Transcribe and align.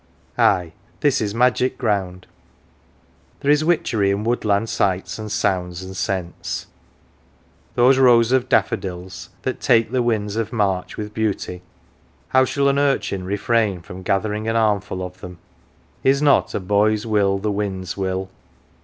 Ay, 0.39 0.73
this 1.01 1.21
is 1.21 1.35
magic 1.35 1.77
ground; 1.77 2.25
there 3.41 3.51
is 3.51 3.63
witchery 3.63 4.09
in 4.09 4.23
woodland 4.23 4.67
sights 4.67 5.19
and 5.19 5.31
sounds 5.31 5.83
and 5.83 5.95
scents. 5.95 6.65
Those 7.75 7.99
rows 7.99 8.31
of 8.31 8.49
daffodils 8.49 9.29
that" 9.43 9.59
take 9.61 9.91
the 9.91 10.01
winds 10.01 10.37
of 10.37 10.51
March 10.51 10.97
with 10.97 11.13
beauty" 11.13 11.61
how 12.29 12.45
shall 12.45 12.67
an 12.67 12.79
urchin 12.79 13.23
refrain 13.25 13.79
from 13.81 14.01
gathering 14.01 14.47
an 14.47 14.55
armful 14.55 15.03
of 15.05 15.19
them 15.21 15.37
is 16.03 16.19
not" 16.19 16.55
a 16.55 16.59
boy's 16.59 17.05
will 17.05 17.37
the 17.37 17.51
wind's 17.51 17.95
will 17.95 18.31